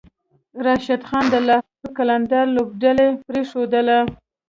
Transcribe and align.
راشد 0.65 1.01
خان 1.09 1.25
د 1.33 1.35
لاهور 1.47 1.87
قلندرز 1.97 2.51
لوبډله 2.55 3.07
پریښودله 3.25 3.97